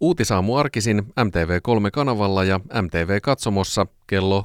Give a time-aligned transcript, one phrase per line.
[0.00, 4.44] Uutisaamu arkisin MTV3-kanavalla ja MTV-katsomossa kello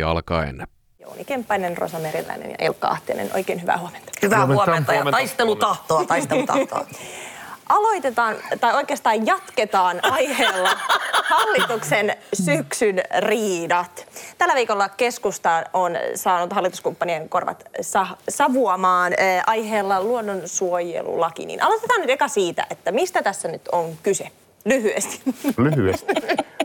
[0.00, 0.66] 6.25 alkaen.
[1.00, 3.30] Jouni Kemppainen, Rosa Meriläinen ja Elkka Ahtinen.
[3.34, 4.12] Oikein hyvää huomenta.
[4.22, 4.64] Hyvää Huomenta.
[4.64, 5.16] huomenta ja Huomenta.
[5.18, 6.86] taistelutahtoa, taistelutahtoa.
[7.72, 10.70] Aloitetaan, tai oikeastaan jatketaan aiheella
[11.24, 14.06] hallituksen syksyn riidat.
[14.38, 21.46] Tällä viikolla keskusta on saanut hallituskumppanien korvat sa- savuamaan äh, aiheella luonnonsuojelulaki.
[21.46, 24.28] Niin aloitetaan nyt eka siitä, että mistä tässä nyt on kyse?
[24.64, 25.22] Lyhyesti.
[25.56, 26.14] Lyhyesti.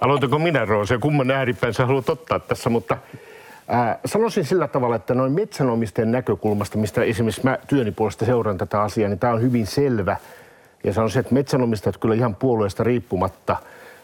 [0.01, 2.97] Aloitanko minä, Roosa, ja kumman ääripään sä haluat ottaa tässä, mutta
[3.67, 8.81] ää, sanoisin sillä tavalla, että noin metsänomistajien näkökulmasta, mistä esimerkiksi mä työni puolesta seuraan tätä
[8.81, 10.17] asiaa, niin tämä on hyvin selvä.
[10.83, 13.57] Ja sanoisin, että metsänomistajat kyllä ihan puolueesta riippumatta,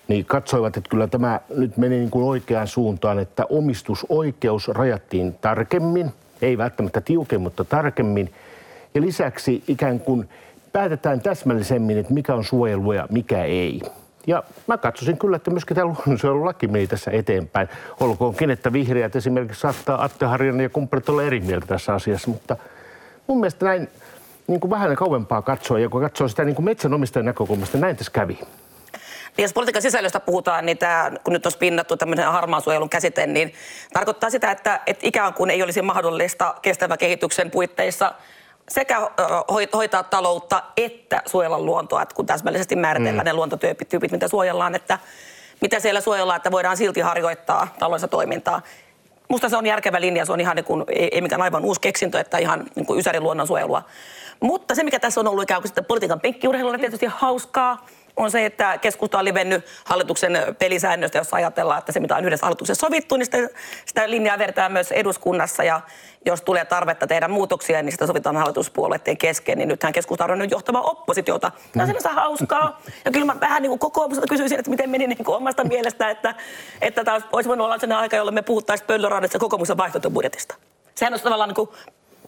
[0.07, 6.11] niin katsoivat, että kyllä tämä nyt meni niin kuin oikeaan suuntaan, että omistusoikeus rajattiin tarkemmin,
[6.41, 8.33] ei välttämättä tiukemmin, mutta tarkemmin.
[8.95, 10.29] Ja lisäksi ikään kuin
[10.73, 13.81] päätetään täsmällisemmin, että mikä on suojelua ja mikä ei.
[14.27, 17.67] Ja mä katsoisin kyllä, että myöskin tämä luonnonsuojelulaki meni tässä eteenpäin.
[17.99, 22.57] Olkoonkin, että vihreät esimerkiksi saattaa Atte Harjanne ja kumppanit olla eri mieltä tässä asiassa, mutta
[23.27, 23.87] mun mielestä näin
[24.47, 28.11] niin kuin vähän kauempaa katsoa, ja kun katsoo sitä niin kuin metsänomistajan näkökulmasta, näin tässä
[28.11, 28.39] kävi.
[29.37, 33.27] Niin jos politiikan sisällöstä puhutaan, niin tämä, kun nyt on spinnattu tämmöinen harmaan suojelun käsite,
[33.27, 33.53] niin
[33.93, 38.13] tarkoittaa sitä, että, että ikään kuin ei olisi mahdollista kestävän kehityksen puitteissa
[38.69, 39.09] sekä
[39.73, 43.25] hoitaa taloutta että suojella luontoa, että kun täsmällisesti määritellään mm.
[43.25, 44.99] ne luontotyypit, tyypit, mitä suojellaan, että
[45.61, 48.61] mitä siellä suojellaan, että voidaan silti harjoittaa taloudellista toimintaa.
[49.29, 51.81] Musta se on järkevä linja, se on ihan niin kuin, ei, ei mikään aivan uusi
[51.81, 53.83] keksintö, että ihan niin kuin ysäri luonnonsuojelua.
[54.39, 57.85] Mutta se, mikä tässä on ollut ikään kuin sitten politiikan penkkiurheilulla tietysti hauskaa,
[58.17, 62.45] on se, että keskusta on livennyt hallituksen pelisäännöstä, jossa ajatellaan, että se mitä on yhdessä
[62.45, 63.37] hallituksessa sovittu, niin sitä,
[63.85, 65.63] sitä linjaa vertaa myös eduskunnassa.
[65.63, 65.81] Ja
[66.25, 69.57] jos tulee tarvetta tehdä muutoksia, niin sitä sovitaan hallituspuolueiden kesken.
[69.57, 71.51] Niin nythän keskusta on nyt johtava oppositiota.
[71.71, 72.81] Tämä on sinänsä hauskaa.
[73.05, 76.09] Ja kyllä mä vähän niin kuin kokoomusta kysyisin, että miten meni niin kuin omasta mielestä,
[76.09, 76.35] että,
[76.81, 80.55] että tämä olisi voinut olla sellainen aika, jolloin me puhuttaisiin pöllöraadasta ja kokoomuksen vaihtoehtobudjetista.
[80.95, 81.69] Sehän on tavallaan niin kuin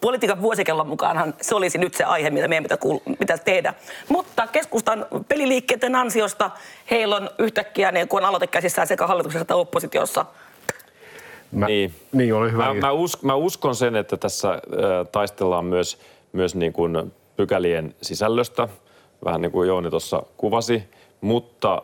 [0.00, 3.74] politiikan vuosikellon mukaanhan se olisi nyt se aihe, mitä meidän pitää kuul- pitäisi tehdä.
[4.08, 6.50] Mutta keskustan peliliikkeiden ansiosta
[6.90, 10.24] heillä on yhtäkkiä, niin kun on aloite käsissään sekä hallituksessa että oppositiossa,
[11.52, 11.94] Mä, Niin.
[12.12, 12.74] niin ole hyvä.
[12.74, 14.58] Mä, mä, usk, mä uskon sen, että tässä äh,
[15.12, 15.98] taistellaan myös,
[16.32, 18.68] myös niin kuin pykälien sisällöstä,
[19.24, 20.82] vähän niin kuin Jouni tuossa kuvasi,
[21.20, 21.82] mutta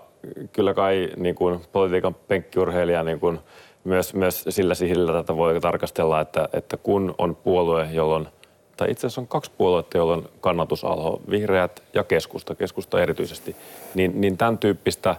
[0.53, 3.39] kyllä kai niin kuin politiikan penkkiurheilija niin kuin
[3.85, 8.29] myös, myös sillä sihillä tätä voi tarkastella, että, että kun on puolue, jolloin
[8.77, 13.57] tai itse asiassa on kaksi puoluetta, joilla on kannatusalho, vihreät ja keskusta, keskusta erityisesti,
[13.95, 15.17] niin, niin tämän tyyppistä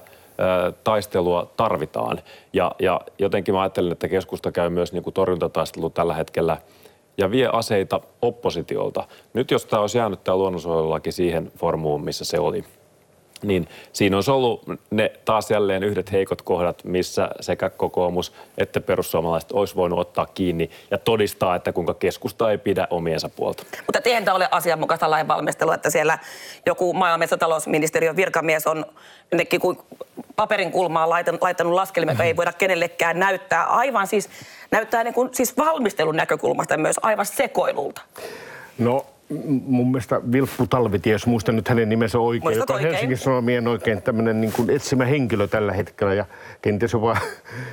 [0.83, 2.19] taistelua tarvitaan.
[2.53, 6.57] Ja, ja jotenkin mä ajattelen, että keskusta käy myös niin kuin torjuntataistelu tällä hetkellä
[7.17, 9.07] ja vie aseita oppositiolta.
[9.33, 12.63] Nyt jos tämä olisi jäänyt tämä luonnonsuojelulaki siihen formuun, missä se oli,
[13.43, 19.51] niin siinä olisi ollut ne taas jälleen yhdet heikot kohdat, missä sekä kokoomus että perussuomalaiset
[19.51, 23.63] olisi voinut ottaa kiinni ja todistaa, että kuinka keskusta ei pidä omiensa puolta.
[23.87, 26.19] Mutta eihän tämä ole asianmukaista lainvalmistelua, että siellä
[26.65, 28.85] joku maa- ja metsätalousministeriön virkamies on
[29.31, 29.77] jonnekin kuin
[30.35, 33.63] paperin kulmaan laittanut, laittanut laskelmia, joita ei voida kenellekään näyttää.
[33.63, 34.29] Aivan siis,
[34.71, 38.01] näyttää niin kuin, siis valmistelun näkökulmasta myös aivan sekoilulta.
[38.77, 39.05] No
[39.65, 42.91] mun mielestä Vilppu Talvitie, jos muistan nyt hänen nimensä oikein, Muistat joka on oikein.
[42.91, 46.25] Helsingin Sanomien oikein tämmöinen niin kuin etsimä henkilö tällä hetkellä ja
[46.61, 47.17] kenties jopa,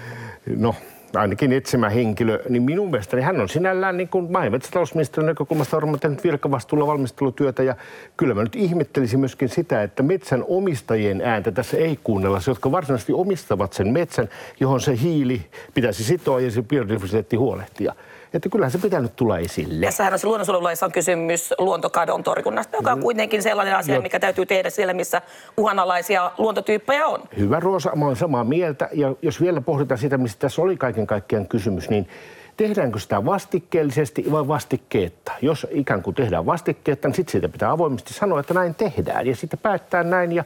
[0.57, 0.75] no
[1.15, 5.77] ainakin etsimä henkilö, niin minun mielestäni hän on sinällään niin kuin maa- ja metsätalousministeriön näkökulmasta
[5.77, 7.77] varmaan tehnyt virkavastuulla valmistelutyötä ja
[8.17, 12.73] kyllä mä nyt ihmettelisin myöskin sitä, että metsän omistajien ääntä tässä ei kuunnella, se, jotka
[12.73, 14.29] varsinaisesti omistavat sen metsän,
[14.61, 15.43] johon se hiili
[15.75, 17.95] pitäisi sitoa ja se biodiversiteetti huolehtia.
[18.35, 19.87] Että kyllähän se pitää nyt tulla esille.
[19.87, 22.97] Tässähän on se luonnonsuojelulaissa on kysymys luontokadon torjunnasta, joka Mm.
[22.97, 25.23] on kuitenkin sellainen asia, mikä täytyy tehdä siellä, missä
[25.57, 27.21] uhanalaisia luontotyyppejä on.
[27.39, 28.89] Hyvä Roosa, mä olen samaa mieltä.
[28.93, 32.09] Ja jos vielä pohditaan sitä, mistä tässä oli kaiken kaikkiaan kysymys, niin
[32.57, 35.33] tehdäänkö sitä vastikkeellisesti vai vastikkeetta?
[35.43, 39.27] Jos ikään kuin tehdään vastikkeetta, niin sitten siitä pitää avoimesti sanoa, että näin tehdään.
[39.27, 40.33] Ja sitten päättää näin.
[40.33, 40.45] Ja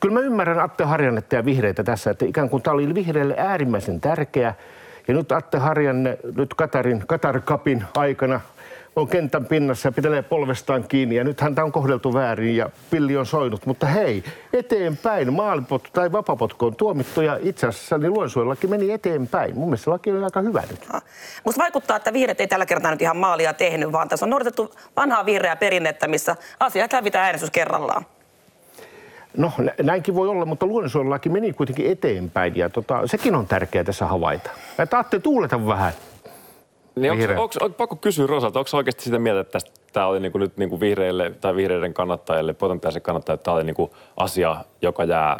[0.00, 4.00] kyllä mä ymmärrän Atte Harjannetta ja vihreitä tässä, että ikään kuin tämä oli vihreille äärimmäisen
[4.00, 4.54] tärkeä.
[5.08, 8.40] Ja nyt Atte Harjanne, nyt Katarin, Katar Cupin aikana
[8.96, 13.16] on kentän pinnassa ja pitelee polvestaan kiinni ja nyt häntä on kohdeltu väärin ja pilli
[13.16, 13.66] on soinut.
[13.66, 19.54] Mutta hei, eteenpäin maalipotku tai vapapotku on tuomittu ja itse asiassa niin luonnonsuojelulaki meni eteenpäin.
[19.54, 20.88] Mun mielestä laki on aika hyvä nyt.
[21.44, 24.74] Musta vaikuttaa, että vihreät ei tällä kertaa nyt ihan maalia tehnyt, vaan tässä on noudatettu
[24.96, 28.06] vanhaa vihreää perinnettä, missä asiat hävitään äänestys kerrallaan.
[29.36, 33.84] No nä- näinkin voi olla, mutta luonnonsuojelulaki meni kuitenkin eteenpäin ja tota, sekin on tärkeää
[33.84, 34.50] tässä havaita.
[34.78, 35.92] Että Atte tuuleta vähän.
[36.96, 37.40] Niin onko, Vihreät.
[37.40, 40.56] onko, on pakko kysyä Rosalta, onko oikeasti sitä mieltä, että tästä, tämä oli niinku nyt
[40.56, 45.38] niinku vihreille tai vihreiden kannattajille, potentiaalisille kannattajille, että tämä oli niinku asia, joka jää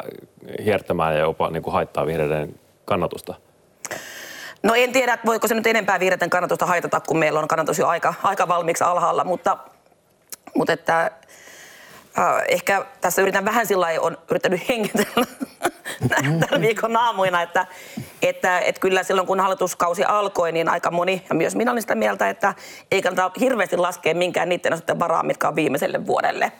[0.65, 2.55] hiertämään ja jopa niinku haittaa vihreiden
[2.85, 3.33] kannatusta?
[4.63, 7.87] No en tiedä, voiko se nyt enempää vihreiden kannatusta haitata, kun meillä on kannatus jo
[7.87, 9.57] aika, aika valmiiksi alhaalla, mutta,
[10.55, 11.11] mutta että,
[12.47, 15.25] ehkä tässä yritän vähän sillä lailla, on yrittänyt hengitellä
[16.49, 17.67] tämän viikon aamuina, että,
[18.21, 21.95] että, että kyllä silloin kun hallituskausi alkoi, niin aika moni, ja myös minä olin sitä
[21.95, 22.53] mieltä, että
[22.91, 26.51] ei kannata hirveästi laskea minkään niiden asioiden varaa, mitkä on viimeiselle vuodelle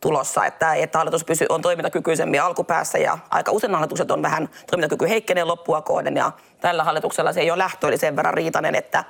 [0.00, 5.08] tulossa, että, että hallitus pysyy, on toimintakykyisemmin alkupäässä ja aika usein hallitukset on vähän toimintakyky
[5.08, 9.04] heikkenee loppua kohden ja tällä hallituksella se ei ole lähtö, eli sen verran riitainen, että,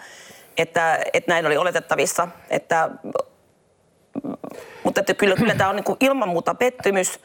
[0.56, 2.28] että, että näin oli oletettavissa.
[2.50, 2.90] Että,
[4.84, 7.20] mutta että kyllä, kyllä tämä on niin kuin ilman muuta pettymys.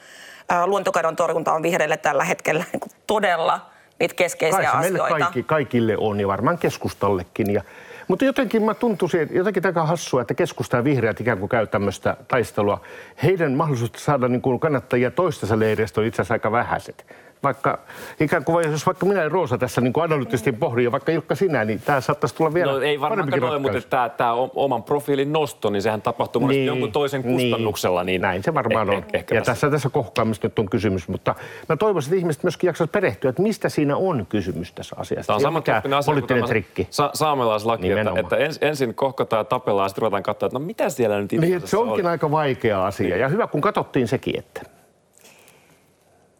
[0.65, 3.59] Luontokadon torjunta on vihreille tällä hetkellä niin kuin todella
[3.99, 5.25] niitä keskeisiä Kai se meille asioita.
[5.25, 7.53] kaikki, kaikille on ja varmaan keskustallekin.
[7.53, 7.61] Ja,
[8.07, 11.67] mutta jotenkin mä tuntuisin, että jotenkin aika hassua, että keskusta ja vihreät ikään kuin käy
[11.67, 12.81] tämmöistä taistelua.
[13.23, 17.05] Heidän mahdollisuudet saada niin kuin kannattajia toistensa leiristä on itse asiassa aika vähäiset.
[17.43, 17.79] Vaikka
[18.19, 21.35] ikään kuin, jos vaikka minä ja Roosa tässä niin kuin analyyttisesti pohdin, ja vaikka Ilkka
[21.35, 24.83] sinä, niin tämä saattaisi tulla vielä No ei varmaan parempikin ole, mutta tämä, tämä oman
[24.83, 28.03] profiilin nosto, niin sehän tapahtuu monesti jonkun toisen kustannuksella.
[28.03, 29.03] Niin Näin se varmaan eh- on.
[29.03, 31.35] eh- ehkä ja tässä- tässä, tässä kohkaamista nyt on kysymys, mutta
[31.69, 35.27] mä toivoisin, että ihmiset myöskin jaksaisivat perehtyä, että mistä siinä on kysymys tässä asiassa.
[35.27, 36.87] Tämä on samantyyppinen asia kuin poliittinen tämä trikki.
[36.89, 38.19] sa- saamelaislaki, että, Nimenomaan.
[38.19, 41.33] että ens, ensin kohkataan ja tapellaan ja sitten ruvetaan katsoa, että no mitä siellä nyt
[41.33, 42.11] itse Niin, se onkin oli.
[42.11, 43.17] aika vaikea asia.
[43.17, 44.61] Ja hyvä, kun katsottiin sekin, että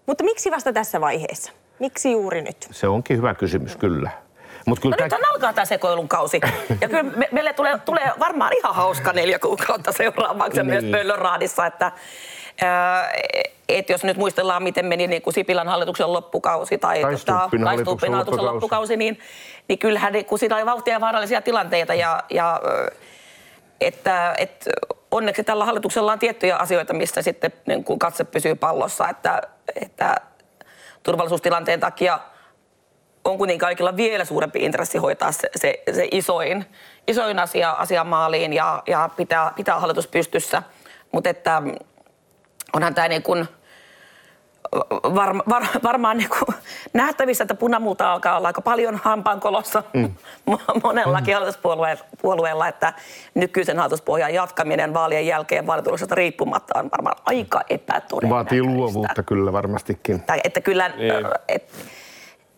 [0.08, 1.52] Mutta miksi vasta tässä vaiheessa?
[1.80, 2.68] Miksi juuri nyt?
[2.72, 4.10] se onkin hyvä kysymys, kyllä.
[4.66, 6.40] Mutta kyllä No nyt tää- alkaa tämä sekoilun kausi.
[6.82, 10.68] Ja kyllä me, meille tulee, tulee varmaan ihan hauska neljä kuukautta seuraavaksi niin.
[10.68, 10.84] myös.
[10.92, 11.92] Pöllönraadissa, että
[12.62, 13.12] ää,
[13.70, 18.12] et jos nyt muistellaan, miten meni niin kuin Sipilän hallituksen loppukausi tai, Tai tota, hallituksen
[18.12, 18.44] loppukausi.
[18.46, 19.20] loppukausi, niin,
[19.68, 22.62] niin kyllähän niin, kun siinä oli vauhtia ja vaarallisia tilanteita ja, ja
[23.82, 24.70] että, että
[25.12, 29.42] onneksi tällä hallituksella on tiettyjä asioita, missä sitten niin kuin katse pysyy pallossa, että,
[29.76, 30.16] että
[31.04, 32.20] turvallisuustilanteen takia
[33.26, 36.66] on kuitenkin kaikilla vielä suurempi intressi hoitaa se, se, se isoin,
[37.08, 40.64] isoin asia, asia maaliin ja, ja pitää, pitää hallitus pystyssä.
[41.12, 41.62] Mutta että
[42.74, 43.48] onhan tämä niin kuin
[45.16, 46.58] varma, var, varmaan niin kuin
[46.94, 50.14] nähtävissä, että punamulta alkaa olla aika paljon hampaankolossa mm.
[50.84, 52.94] monellakin hallituspuolueella, puolueella, että
[53.36, 58.30] nykyisen hallituspohjan jatkaminen vaalien jälkeen vaalituloksesta riippumatta on varmaan aika epätodennäköistä.
[58.30, 60.22] vaatii luovuutta kyllä varmastikin.
[60.22, 61.14] Tai että kyllä Niin.
[61.48, 61.72] et,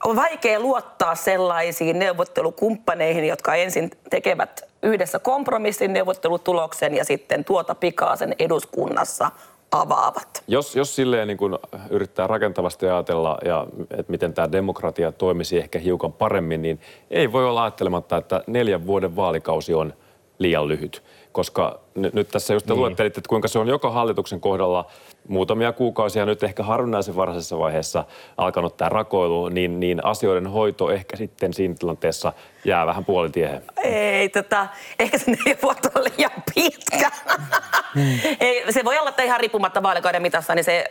[0.03, 8.15] on vaikea luottaa sellaisiin neuvottelukumppaneihin, jotka ensin tekevät yhdessä kompromissin neuvottelutuloksen ja sitten tuota pikaa
[8.15, 9.31] sen eduskunnassa
[9.71, 10.43] avaavat.
[10.47, 15.79] Jos, jos silleen niin kun yrittää rakentavasti ajatella, ja, että miten tämä demokratia toimisi ehkä
[15.79, 16.79] hiukan paremmin, niin
[17.11, 19.93] ei voi olla ajattelematta, että neljän vuoden vaalikausi on
[20.39, 21.03] liian lyhyt.
[21.31, 22.79] Koska n- nyt tässä just te niin.
[22.81, 24.85] luettelit, että kuinka se on joka hallituksen kohdalla
[25.27, 28.03] muutamia kuukausia nyt ehkä harvinaisen varhaisessa vaiheessa
[28.37, 32.33] alkanut tämä rakoilu, niin, niin asioiden hoito ehkä sitten siinä tilanteessa
[32.65, 33.63] jää vähän puolitiehen.
[33.83, 34.67] Ei, tota,
[34.99, 37.11] ehkä se neljä vuotta on liian pitkä.
[38.39, 40.85] Ei, se voi olla, että ihan riippumatta vaalikauden mitassa, niin se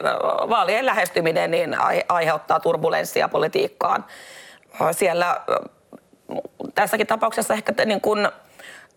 [0.48, 4.04] vaalien lähestyminen niin ai- aiheuttaa turbulenssia politiikkaan.
[4.92, 5.40] Siellä
[6.74, 8.28] tässäkin tapauksessa ehkä niin kun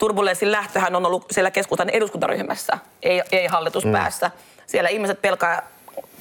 [0.02, 4.32] turbulenssin lähtöhän on ollut siellä keskustan eduskuntaryhmässä, ei, ei hallituspäässä.
[4.68, 5.68] Siellä ihmiset pelkää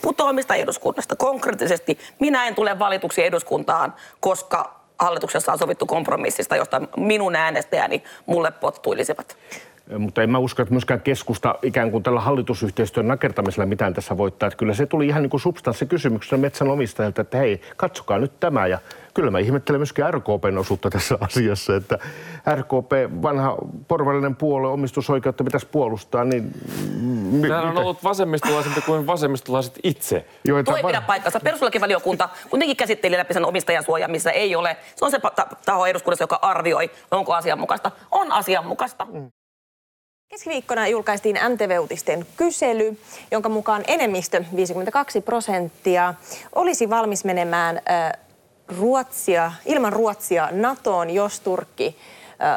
[0.03, 1.99] putoamista eduskunnasta konkreettisesti.
[2.19, 9.37] Minä en tule valituksi eduskuntaan, koska hallituksessa on sovittu kompromissista, josta minun äänestäjäni mulle pottuilisivat.
[9.99, 14.47] Mutta en mä usko, että myöskään keskusta ikään kuin tällä hallitusyhteistyön nakertamisella mitään tässä voittaa.
[14.47, 18.67] Että kyllä se tuli ihan niin kuin substanssikysymyksenä metsänomistajilta, että hei, katsokaa nyt tämä.
[18.67, 18.79] Ja
[19.15, 21.99] kyllä mä ihmettelen myöskin RKPn osuutta tässä asiassa, että
[22.55, 23.57] RKP, vanha
[23.89, 26.53] porvallinen puolue, omistusoikeutta pitäisi puolustaa, niin...
[27.49, 30.27] Tämä on ollut vasemmistolaisempi kuin vasemmistolaiset itse.
[30.45, 31.41] joita Tuo ei va- pidä paikkansa.
[31.41, 34.77] Perustuslakivaliokunta kuitenkin käsitteli läpi sen omistajansuoja, missä ei ole.
[34.97, 35.21] Se on se
[35.67, 37.91] taho eduskunnassa, joka arvioi, onko asianmukaista.
[38.11, 39.07] On asianmukaista.
[40.31, 46.15] Keskiviikkona julkaistiin MTV-uutisten kysely, jonka mukaan enemmistö, 52 prosenttia,
[46.55, 47.81] olisi valmis menemään
[48.79, 51.97] Ruotsia, ilman Ruotsia NATOon, jos Turkki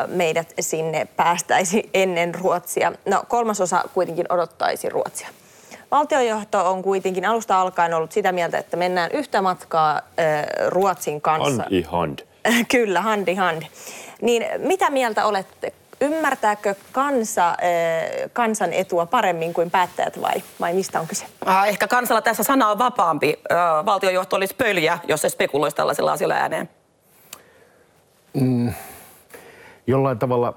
[0.08, 2.92] meidät sinne päästäisi ennen Ruotsia.
[3.06, 5.28] No kolmasosa kuitenkin odottaisi Ruotsia.
[5.92, 10.02] Valtiojohto on kuitenkin alusta alkaen ollut sitä mieltä, että mennään yhtä matkaa
[10.68, 11.64] Ruotsin kanssa.
[11.86, 12.20] Hand.
[12.72, 13.64] Kyllä, hand in hand.
[14.22, 15.74] Niin mitä mieltä olette?
[16.04, 21.26] Ymmärtääkö kansa eh, kansan etua paremmin kuin päättäjät vai, vai mistä on kyse?
[21.48, 23.40] Äh, Ehkä kansalla tässä sana on vapaampi.
[23.86, 26.70] Valtiojohto olisi pöljä, jos se spekuloisi tällaisella asialla ääneen.
[29.88, 30.54] jollain tavalla,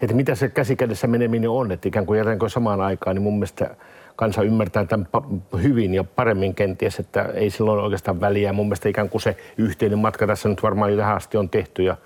[0.00, 3.70] että mitä se käsikädessä meneminen on, että ikään kuin jätänkö samaan aikaan, niin mun mielestä
[4.16, 5.08] kansa ymmärtää tämän
[5.62, 8.52] hyvin ja paremmin kenties, että ei silloin oikeastaan väliä.
[8.52, 11.82] Mun mielestä ikään kuin se yhteinen matka tässä nyt varmaan jo tähän asti on tehty
[11.82, 11.96] ja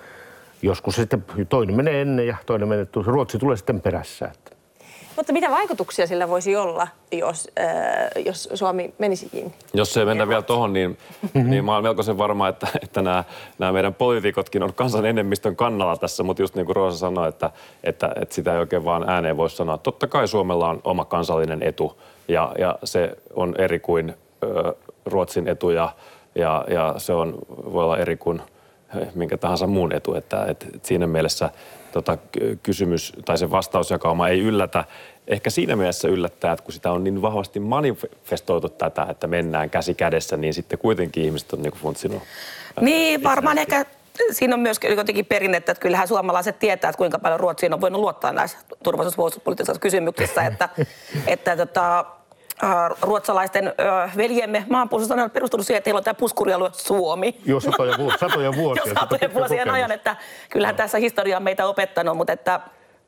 [0.63, 4.27] joskus sitten toinen menee ennen ja toinen menee, Ruotsi tulee sitten perässä.
[4.35, 4.57] Että.
[5.17, 9.55] Mutta mitä vaikutuksia sillä voisi olla, jos, äh, jos Suomi menisikin?
[9.75, 10.99] Jos se mennä vielä tuohon, niin,
[11.35, 13.25] niin mä olen melkoisen varma, että, että nämä,
[13.59, 17.51] nämä meidän poliitikotkin on kansan enemmistön kannalla tässä, mutta just niin kuin Roosa sanoi, että,
[17.85, 19.79] että, että sitä ei oikein vaan ääneen voi sanoa.
[19.79, 24.75] Totta kai Suomella on oma kansallinen etu ja, ja se on eri kuin ö,
[25.07, 25.93] Ruotsin etu ja,
[26.35, 28.43] ja, ja se on, voi olla eri kuin
[29.15, 31.51] minkä tahansa muun etu, että, että siinä mielessä
[31.93, 32.19] tota,
[32.63, 34.85] kysymys tai se vastausjakauma ei yllätä.
[35.29, 39.95] Ehkä siinä mielessä yllättää, että kun sitä on niin vahvasti manifestoitu tätä, että mennään käsi
[39.95, 42.23] kädessä, niin sitten kuitenkin ihmiset on niin funtsinut.
[42.81, 43.85] Niin, varmaan ehkä
[44.31, 48.01] siinä on myös jotenkin perinnettä, että kyllähän suomalaiset tietää, että kuinka paljon Ruotsiin on voinut
[48.01, 50.69] luottaa näissä turvallisuuspoliittisissa kysymyksissä, että,
[51.27, 52.05] että tota,
[53.03, 53.73] ruotsalaisten
[54.17, 57.41] veljemme maanpuolustus on perustunut siihen, että heillä on tämä puskurialue Suomi.
[57.45, 58.83] Joo, satoja, vu- satoja vuosia.
[58.87, 60.17] Jo satoja vuosien ajan, että
[60.51, 62.61] kyllähän tässä historia on meitä opettanut, mutta että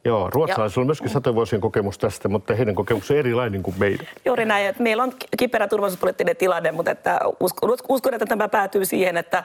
[0.04, 4.06] Joo, ruotsalaisilla on myöskin satojen vuosien kokemus tästä, mutta heidän kokemus on erilainen kuin meidän.
[4.24, 8.84] Juuri näin, että meillä on kiperä turvallisuuspoliittinen tilanne, mutta että uskon, uskon että tämä päätyy
[8.84, 9.44] siihen, että,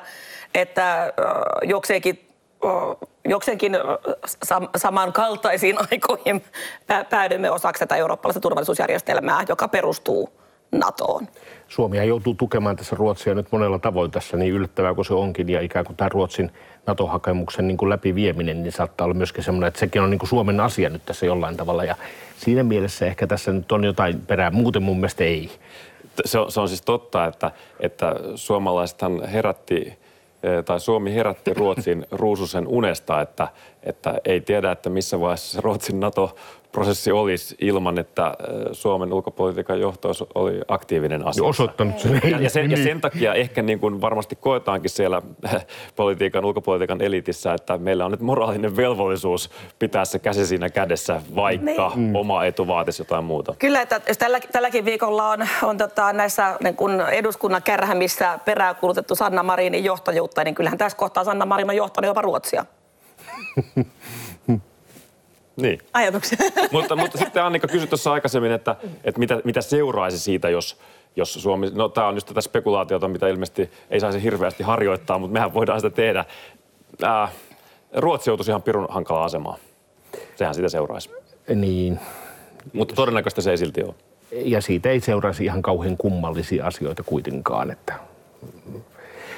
[0.55, 1.13] että
[1.63, 2.32] jokseenkin
[3.25, 3.77] jokseenkin
[4.45, 6.43] sam- samankaltaisiin aikoihin
[7.09, 10.29] päädymme osaksi tätä eurooppalaista turvallisuusjärjestelmää, joka perustuu
[10.71, 11.27] NATOon.
[11.67, 15.61] Suomi joutuu tukemaan tässä Ruotsia nyt monella tavoin tässä, niin yllättävää kuin se onkin, ja
[15.61, 16.51] ikään kuin tämä Ruotsin
[16.87, 20.59] NATO-hakemuksen niin kuin läpivieminen, niin saattaa olla myöskin semmoinen, että sekin on niin kuin Suomen
[20.59, 21.95] asia nyt tässä jollain tavalla, ja
[22.37, 25.51] siinä mielessä ehkä tässä nyt on jotain perää, muuten mun mielestä ei.
[26.25, 29.97] Se on, se on siis totta, että, että suomalaisethan herätti
[30.65, 33.47] tai Suomi herätti Ruotsin ruususen unesta, että,
[33.83, 36.35] että ei tiedä, että missä vaiheessa Ruotsin NATO
[36.73, 38.33] prosessi olisi ilman, että äh,
[38.71, 41.43] Suomen ulkopolitiikan johto oli aktiivinen asia.
[41.43, 42.21] Osoittanut sen.
[42.23, 45.65] Ja, ja, sen, ja sen takia ehkä niin kuin varmasti koetaankin siellä äh,
[45.95, 49.49] politiikan, ulkopolitiikan elitissä, että meillä on nyt moraalinen velvollisuus
[49.79, 52.15] pitää se käsi siinä kädessä, vaikka niin.
[52.15, 53.55] oma etu vaatisi jotain muuta.
[53.59, 59.15] Kyllä, että jos tällä, tälläkin viikolla on, on tota, näissä niin kun eduskunnan kärhämissä peräänkuulutettu
[59.15, 62.65] Sanna Marinin johtajuutta, niin kyllähän tässä kohtaa Sanna Marin on johtanut jopa Ruotsia.
[65.55, 65.79] Niin.
[65.93, 66.37] Ajatuksia.
[66.71, 70.79] mutta, mutta sitten Annika kysyi tuossa aikaisemmin, että, että mitä, mitä seuraisi siitä, jos,
[71.15, 75.33] jos Suomi, no tämä on just tätä spekulaatiota, mitä ilmeisesti ei saisi hirveästi harjoittaa, mutta
[75.33, 76.25] mehän voidaan sitä tehdä.
[77.01, 77.27] Ää,
[77.95, 79.59] Ruotsi joutuisi ihan pirun hankalaa asemaan.
[80.35, 81.09] Sehän sitä seuraisi.
[81.55, 81.99] Niin.
[82.73, 83.93] Mutta todennäköistä se ei silti ole.
[84.31, 87.93] Ja siitä ei seuraisi ihan kauhean kummallisia asioita kuitenkaan, että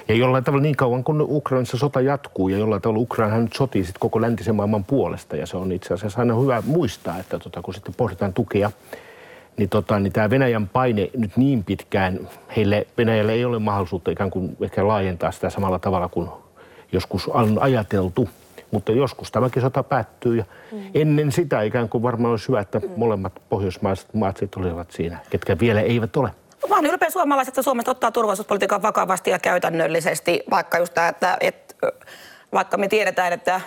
[0.08, 3.86] ja jollain tavalla niin kauan kun Ukrainassa sota jatkuu ja jollain tavalla Ukraina nyt sotii
[3.86, 7.62] sit koko läntisen maailman puolesta ja se on itse asiassa aina hyvä muistaa, että tota,
[7.62, 8.72] kun sitten pohditaan tukea,
[9.58, 12.20] niin, tota, niin tämä Venäjän paine nyt niin pitkään,
[12.56, 16.30] heille Venäjälle ei ole mahdollisuutta ikään kuin ehkä laajentaa sitä samalla tavalla kuin
[16.92, 18.30] joskus on ajateltu.
[18.72, 20.80] Mutta joskus tämäkin sota päättyy ja mm.
[20.94, 25.60] ennen sitä ikään kuin varmaan olisi hyvä, että molemmat pohjoismaiset maat sitten olivat siinä, ketkä
[25.60, 26.32] vielä eivät ole.
[26.70, 31.76] Olen ylpeä suomalaiset, että Suomesta ottaa turvallisuuspolitiikan vakavasti ja käytännöllisesti, vaikka just tämä, että, että
[32.54, 33.62] vaikka me tiedetään, että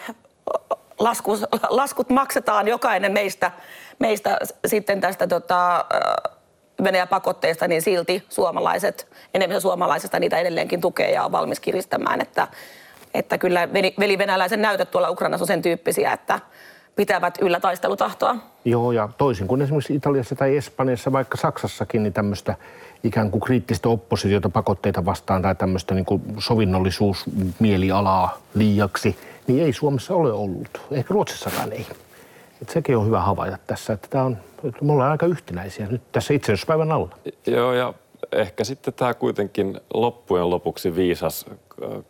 [0.98, 3.50] laskus, laskut maksetaan jokainen meistä,
[3.98, 5.84] meistä sitten tästä tota,
[6.84, 12.20] Venäjän pakotteista, niin silti suomalaiset, enemmän suomalaisista niitä edelleenkin tukee ja on valmis kiristämään.
[12.20, 12.48] Että,
[13.14, 13.68] että kyllä
[14.00, 16.40] veli-venäläisen näytöt tuolla Ukrainassa on sen tyyppisiä, että
[16.98, 18.36] pitävät yllä taistelutahtoa.
[18.64, 22.54] Joo, ja toisin kuin esimerkiksi Italiassa tai Espanjassa, vaikka Saksassakin, niin tämmöistä
[23.04, 30.14] ikään kuin kriittistä oppositiota pakotteita vastaan tai tämmöistä niin kuin sovinnollisuusmielialaa liiaksi, niin ei Suomessa
[30.14, 30.80] ole ollut.
[30.90, 31.86] Ehkä Ruotsissakaan ei.
[32.62, 34.36] Et sekin on hyvä havaita tässä, että tämä on,
[34.80, 37.08] me ollaan aika yhtenäisiä nyt tässä itsenäisyyspäivän alla.
[37.46, 37.94] Joo, ja
[38.32, 41.46] ehkä sitten tämä kuitenkin loppujen lopuksi viisas,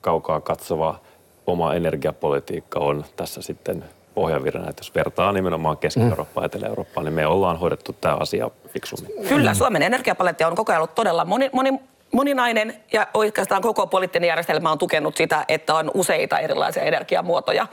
[0.00, 1.00] kaukaa katsova
[1.46, 3.84] oma energiapolitiikka on tässä sitten
[4.20, 9.12] pohjavirrana, että jos vertaa nimenomaan Keski-Eurooppaa ja Etelä-Eurooppaa, niin me ollaan hoidettu tämä asia fiksummin.
[9.28, 11.80] Kyllä, Suomen energiapaletti on koko ajan ollut todella moni, moni,
[12.12, 17.66] moninainen ja oikeastaan koko poliittinen järjestelmä on tukenut sitä, että on useita erilaisia energiamuotoja.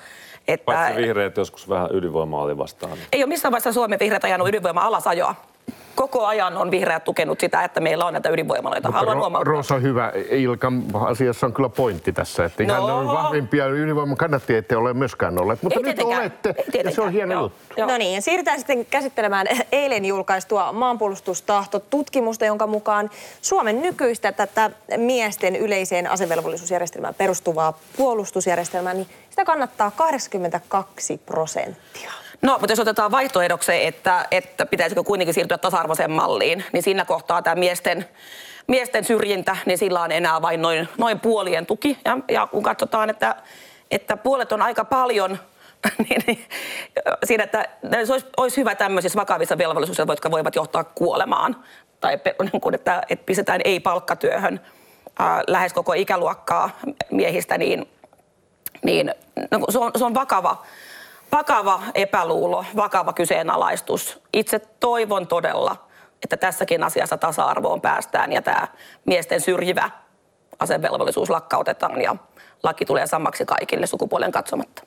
[0.48, 2.98] Että, Paitsi vihreät joskus vähän ydinvoimaa oli vastaan.
[3.14, 5.36] Ei ole missään vaiheessa Suomen vihreät ajanut ydinvoima alasajoa.
[5.96, 8.88] Koko ajan on vihreät tukenut sitä, että meillä on näitä ydinvoimaloita.
[8.88, 9.52] Mutta Haluan Ro- huomauttaa.
[9.54, 10.12] Roosa, hyvä.
[10.30, 12.88] Ilkan asiassa on kyllä pointti tässä, että ihan No.
[12.88, 15.64] ne on vahvimpia ydinvoiman kannattajia, ette ole myöskään olleet.
[15.64, 16.22] Mutta Ei nyt tietenkään.
[16.22, 17.42] olette, Ei ja se on hieno Joo.
[17.44, 17.60] juttu.
[17.78, 17.88] Joo.
[17.92, 23.10] No niin, siirrytään sitten käsittelemään eilen julkaistua maanpuolustustahto-tutkimusta, jonka mukaan
[23.42, 32.12] Suomen nykyistä tätä miesten yleiseen asevelvollisuusjärjestelmään perustuvaa puolustusjärjestelmää, niin sitä kannattaa 82 prosenttia.
[32.46, 37.42] No, mutta jos otetaan vaihtoehdoksi, että, että pitäisikö kuitenkin siirtyä tasa-arvoiseen malliin, niin siinä kohtaa
[37.42, 38.06] tämä miesten,
[38.68, 41.98] miesten syrjintä, niin sillä on enää vain noin, noin puolien tuki.
[42.06, 43.36] Ja, ja kun katsotaan, että,
[43.92, 45.40] että puolet on aika paljon,
[46.10, 46.46] niin, niin
[47.24, 47.70] siinä, että
[48.06, 51.64] se olisi, olisi hyvä tämmöisissä vakavissa velvollisuuksissa, jotka voivat johtaa kuolemaan.
[52.00, 54.62] Tai niin että, että pistetään ei-palkkatyöhön
[55.20, 56.70] ää, lähes koko ikäluokkaa
[57.12, 57.90] miehistä, niin
[58.84, 59.12] niin
[59.52, 60.66] no, se, on, se on vakava,
[61.36, 64.22] vakava epäluulo, vakava kyseenalaistus.
[64.34, 65.88] Itse toivon todella,
[66.24, 68.68] että tässäkin asiassa tasa-arvoon päästään ja tämä
[69.06, 69.89] miesten syrjivä
[70.60, 72.15] asevelvollisuus lakkautetaan ja
[72.63, 74.84] laki tulee samaksi kaikille sukupuolen katsomatta.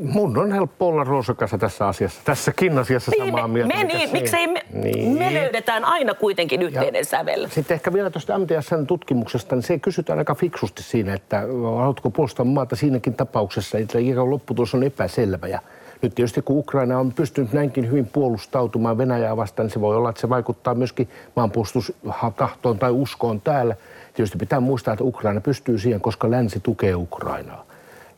[0.00, 1.04] Mun on helppo olla
[1.36, 3.76] kanssa tässä asiassa, tässäkin asiassa samaa me, mieltä.
[3.76, 5.18] me, niin, se- miksei me, Niin.
[5.18, 7.46] me löydetään aina kuitenkin yhteinen Ja sävel.
[7.50, 11.40] Sitten ehkä vielä tuosta MTSn tutkimuksesta, niin se kysytään aika fiksusti siinä, että
[11.78, 15.46] haluatko puolustaa maata siinäkin tapauksessa, että ikä lopputulos on epäselvä.
[15.48, 15.58] Ja
[16.02, 20.08] nyt tietysti kun Ukraina on pystynyt näinkin hyvin puolustautumaan Venäjää vastaan, niin se voi olla,
[20.10, 23.76] että se vaikuttaa myöskin maanpuolustustahtoon tai uskoon täällä.
[24.14, 27.63] Tietysti pitää muistaa, että Ukraina pystyy siihen, koska länsi tukee Ukrainaa.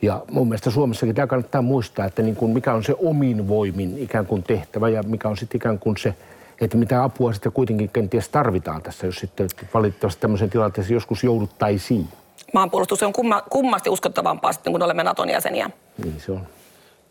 [0.03, 3.99] Ja mun mielestä Suomessakin tämä kannattaa muistaa, että niin kuin mikä on se omin voimin
[3.99, 6.15] ikään kuin tehtävä ja mikä on sitten ikään kuin se,
[6.61, 12.09] että mitä apua sitten kuitenkin kenties tarvitaan tässä, jos sitten valitettavasti tämmöisen tilanteeseen joskus jouduttaisiin.
[12.55, 15.71] Maanpuolustus on kumma, kummasti uskottavampaa sitten, kun olemme Naton jäseniä.
[16.05, 16.47] Niin se on.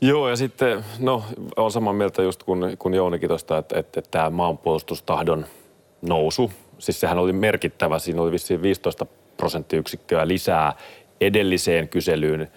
[0.02, 1.24] Joo, ja sitten, no,
[1.56, 5.46] on samaa mieltä just kuin, kuin Jounikin tuosta, että, että, että tämä maanpuolustustahdon
[6.02, 9.06] nousu, siis sehän oli merkittävä, siinä oli vissiin 15
[9.38, 10.74] prosenttiyksikköä lisää
[11.22, 12.52] edelliseen kyselyyn,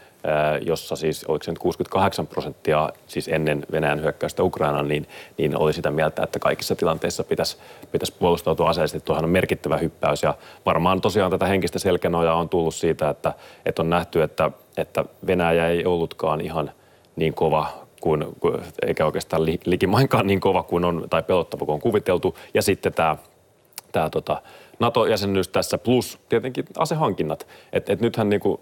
[0.61, 5.08] jossa siis, oliko se nyt 68 prosenttia, siis ennen Venäjän hyökkäystä Ukrainaan, niin,
[5.38, 7.56] niin oli sitä mieltä, että kaikissa tilanteissa pitäisi,
[7.92, 9.06] pitäisi puolustautua aseellisesti.
[9.06, 10.35] Tuohan on merkittävä hyppäys ja
[10.66, 13.32] varmaan tosiaan tätä henkistä selkänojaa on tullut siitä, että,
[13.66, 16.70] että on nähty, että, että Venäjä ei ollutkaan ihan
[17.16, 17.66] niin kova
[18.00, 18.25] kuin,
[18.87, 22.38] eikä oikeastaan li- likimainkaan niin kova kuin on, tai pelottava kuin on kuviteltu.
[22.54, 23.16] Ja sitten tämä,
[23.92, 24.42] tämä tota,
[24.78, 27.47] NATO-jäsenyys tässä plus tietenkin asehankinnat.
[27.73, 28.61] Et, et nythän niinku,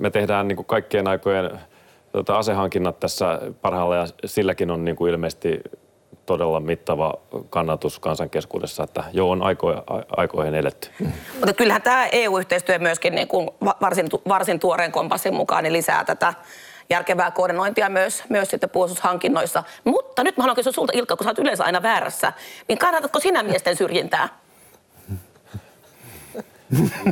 [0.00, 1.50] me tehdään niinku kaikkien aikojen
[2.12, 5.60] tota, asehankinnat tässä parhaalla ja silläkin on niinku ilmeisesti
[6.26, 7.14] todella mittava
[7.50, 9.74] kannatus kansan keskuudessa, että joo, on aiko,
[10.16, 10.88] aikoihin eletty.
[11.34, 16.04] Mutta kyllähän tämä EU-yhteistyö myöskin niin kuin va- varsin, varsin tuoreen kompassin mukaan niin lisää
[16.04, 16.34] tätä
[16.90, 19.62] järkevää koordinointia myös, myös sitten puolustushankinnoissa.
[19.84, 22.32] Mutta nyt mä haluan kysyä sulta Ilkka, kun sä oot yleensä aina väärässä,
[22.68, 24.28] niin kannatatko sinä miesten syrjintää?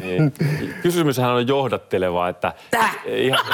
[0.03, 0.33] Niin.
[0.83, 2.53] Kysymyshän on johdatteleva, että
[3.07, 3.45] ihan,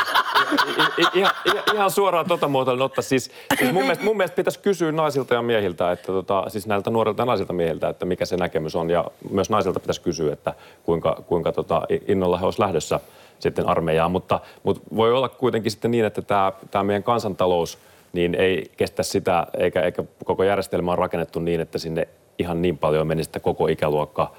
[0.98, 3.02] ihan, ihan, ihan suoraan tota muotoilun ottaa.
[3.02, 6.90] Siis, siis mun, mielestä, mun mielestä pitäisi kysyä naisilta ja miehiltä, että tota, siis näiltä
[6.90, 8.90] nuorilta ja naisilta miehiltä, että mikä se näkemys on.
[8.90, 13.00] Ja myös naisilta pitäisi kysyä, että kuinka, kuinka tota, innolla he olisivat lähdössä
[13.38, 14.12] sitten armeijaan.
[14.12, 17.78] Mutta, mutta voi olla kuitenkin sitten niin, että tämä, tämä meidän kansantalous
[18.12, 22.78] niin ei kestä sitä, eikä, eikä koko järjestelmä on rakennettu niin, että sinne ihan niin
[22.78, 24.32] paljon menisi, että koko ikäluokka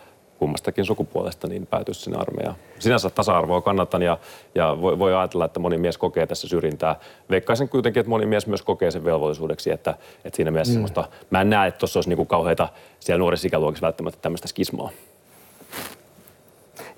[0.43, 2.55] kummastakin sukupuolesta niin päätyisi sinne armeijaan.
[2.79, 4.17] Sinänsä tasa-arvoa kannatan ja,
[4.55, 6.95] ja voi, voi ajatella, että moni mies kokee tässä syrjintää.
[7.29, 10.73] Veikkaisin kuitenkin, että moni mies myös kokee sen velvollisuudeksi, että, että siinä mielessä mm.
[10.73, 14.89] semmoista, mä en näe, että tuossa olisi niinku kauheita siellä nuorissa ikäluokissa välttämättä tämmöistä skismaa.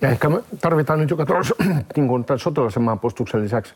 [0.01, 1.63] Ja ehkä me tarvitaan nyt joka tapauksessa,
[1.95, 3.73] niin sotilaisen maanpuolustuksen lisäksi,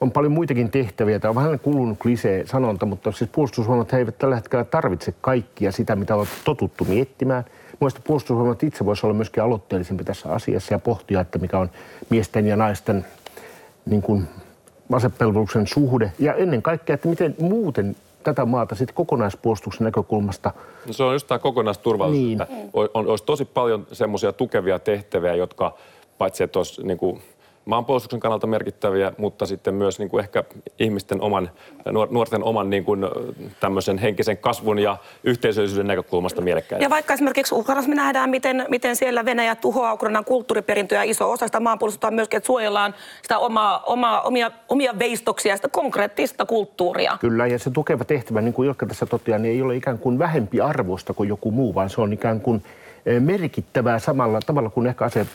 [0.00, 1.18] on paljon muitakin tehtäviä.
[1.18, 5.72] Tämä on vähän kulunut klisee sanonta, mutta siis puolustusvoimat he eivät tällä hetkellä tarvitse kaikkia
[5.72, 7.44] sitä, mitä ovat totuttu miettimään.
[7.80, 11.70] Mielestäni puolustusvoimat itse voisi olla myöskin aloitteellisempi tässä asiassa ja pohtia, että mikä on
[12.10, 13.06] miesten ja naisten
[13.86, 14.28] niin kuin
[14.92, 16.12] asepelvoluksen suhde.
[16.18, 20.52] Ja ennen kaikkea, että miten muuten tätä maata sitten kokonaispuolustuksen näkökulmasta
[20.86, 22.42] No se on just tämä kokonaisturvallisuus, Niin.
[22.42, 22.54] että
[22.94, 25.74] olisi tosi paljon semmoisia tukevia tehtäviä, jotka
[26.18, 27.22] paitsi että olisi niin kuin
[27.68, 30.44] maanpuolustuksen kannalta merkittäviä, mutta sitten myös niin kuin ehkä
[30.78, 31.50] ihmisten oman,
[31.90, 33.00] nuor- nuorten oman niin kuin
[33.60, 36.84] tämmöisen henkisen kasvun ja yhteisöllisyyden näkökulmasta mielekkäitä.
[36.84, 41.02] Ja vaikka esimerkiksi Ukrainassa me nähdään, miten, miten siellä Venäjä tuhoaa Ukrainan kulttuuriperintöä.
[41.02, 45.68] Iso osa sitä maanpuolustusta on myöskin, että suojellaan sitä omaa, omaa, omia, omia veistoksia, sitä
[45.68, 47.18] konkreettista kulttuuria.
[47.20, 50.18] Kyllä, ja se tukeva tehtävä, niin kuin Ilkka tässä toteaa, niin ei ole ikään kuin
[50.18, 52.62] vähempi arvosta kuin joku muu, vaan se on ikään kuin
[53.20, 55.26] merkittävää samalla tavalla kuin ehkä ase,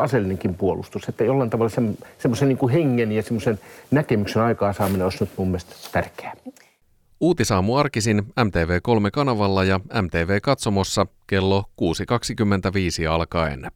[0.00, 1.08] aseellinenkin puolustus.
[1.08, 3.60] Että jollain tavalla sem, semmoisen niin hengen ja semmoisen
[3.90, 6.32] näkemyksen aikaansaaminen olisi nyt mun mielestä tärkeää.
[7.20, 13.70] Uutisaamu arkisin MTV3-kanavalla ja MTV Katsomossa kello 6.25 alkaen.